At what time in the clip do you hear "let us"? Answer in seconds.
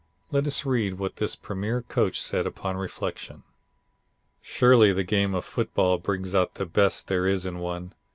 0.31-0.65